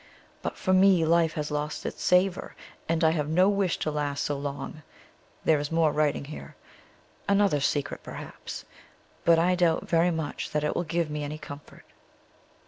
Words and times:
But 0.41 0.57
for 0.57 0.73
me 0.73 1.05
life 1.05 1.33
has 1.33 1.51
lost 1.51 1.85
its 1.85 2.01
savor, 2.01 2.55
and 2.89 3.03
I 3.03 3.11
have 3.11 3.29
no 3.29 3.47
wish 3.49 3.77
to 3.77 3.91
last 3.91 4.23
so 4.23 4.35
long. 4.35 4.81
There 5.45 5.59
is 5.59 5.71
more 5.71 5.91
writing 5.91 6.25
here 6.25 6.55
another 7.29 7.59
secret 7.59 8.01
perhaps, 8.01 8.65
but 9.25 9.37
I 9.37 9.53
doubt 9.53 9.87
very 9.87 10.09
much 10.09 10.49
that 10.53 10.63
it 10.63 10.75
will 10.75 10.85
give 10.85 11.11
me 11.11 11.23
any 11.23 11.37
comfort." 11.37 11.85